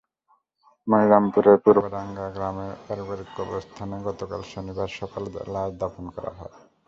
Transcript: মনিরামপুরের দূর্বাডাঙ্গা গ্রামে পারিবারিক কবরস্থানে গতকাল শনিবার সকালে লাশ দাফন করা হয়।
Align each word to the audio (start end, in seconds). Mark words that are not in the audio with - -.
মনিরামপুরের 0.87 1.57
দূর্বাডাঙ্গা 1.65 2.27
গ্রামে 2.29 2.67
পারিবারিক 2.85 3.29
কবরস্থানে 3.37 3.95
গতকাল 4.07 4.41
শনিবার 4.51 4.89
সকালে 4.99 5.29
লাশ 5.53 5.69
দাফন 5.81 6.05
করা 6.15 6.31
হয়। 6.37 6.53